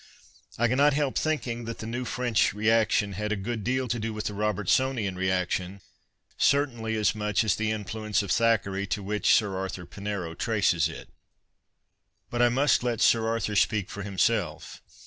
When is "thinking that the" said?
1.15-1.85